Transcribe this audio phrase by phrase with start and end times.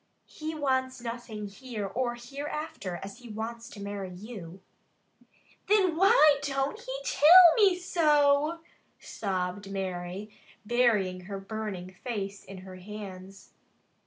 [0.25, 4.59] "He wants nothing here or hereafter as he wants to marry you."
[5.67, 8.61] "Thin why don't he till me so?"
[8.97, 10.35] sobbed Mary,
[10.65, 13.51] burying her burning face in her hands.